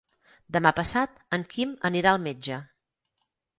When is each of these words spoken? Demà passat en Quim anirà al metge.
Demà 0.55 0.71
passat 0.77 1.19
en 1.37 1.45
Quim 1.53 1.77
anirà 1.91 2.17
al 2.17 2.25
metge. 2.27 2.61